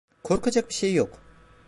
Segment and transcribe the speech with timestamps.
[0.23, 1.17] Korkacak bir şey yok.